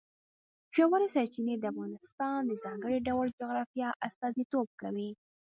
[0.75, 5.09] ژورې سرچینې د افغانستان د ځانګړي ډول جغرافیه استازیتوب کوي.